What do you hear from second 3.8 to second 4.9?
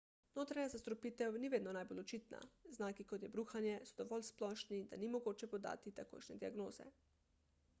so dovolj splošni